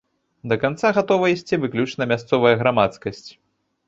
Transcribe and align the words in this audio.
Да 0.51 0.55
канца 0.61 0.89
гатовая 0.97 1.29
ісці 1.35 1.59
выключна 1.65 2.07
мясцовая 2.13 2.55
грамадскасць. 2.63 3.23